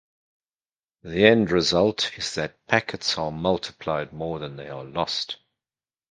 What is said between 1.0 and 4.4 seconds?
The end result is that packets are multiplied more